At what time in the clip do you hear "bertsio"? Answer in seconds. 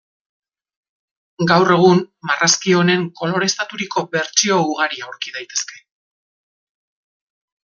4.17-4.59